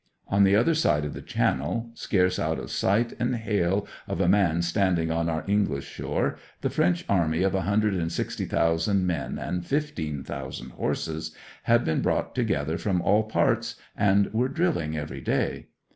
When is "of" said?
1.05-1.13, 2.57-2.71, 4.07-4.19, 7.43-7.53